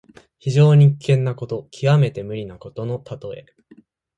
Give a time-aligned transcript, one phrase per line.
[0.39, 3.45] 非常に危険なこと、きわめて無理なことのたとえ。